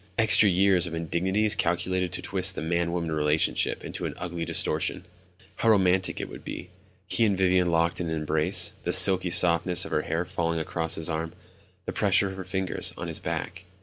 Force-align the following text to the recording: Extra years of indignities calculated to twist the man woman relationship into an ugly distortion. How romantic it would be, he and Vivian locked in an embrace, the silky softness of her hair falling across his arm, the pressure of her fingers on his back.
Extra 0.17 0.49
years 0.49 0.87
of 0.87 0.95
indignities 0.95 1.53
calculated 1.53 2.11
to 2.13 2.23
twist 2.23 2.55
the 2.55 2.63
man 2.63 2.91
woman 2.91 3.11
relationship 3.11 3.83
into 3.83 4.07
an 4.07 4.15
ugly 4.17 4.43
distortion. 4.45 5.05
How 5.57 5.69
romantic 5.69 6.19
it 6.19 6.27
would 6.27 6.43
be, 6.43 6.71
he 7.05 7.23
and 7.23 7.37
Vivian 7.37 7.69
locked 7.69 8.01
in 8.01 8.09
an 8.09 8.15
embrace, 8.15 8.73
the 8.81 8.93
silky 8.93 9.29
softness 9.29 9.85
of 9.85 9.91
her 9.91 10.01
hair 10.01 10.25
falling 10.25 10.57
across 10.59 10.95
his 10.95 11.07
arm, 11.07 11.33
the 11.85 11.93
pressure 11.93 12.27
of 12.29 12.37
her 12.37 12.43
fingers 12.43 12.93
on 12.97 13.09
his 13.09 13.19
back. 13.19 13.65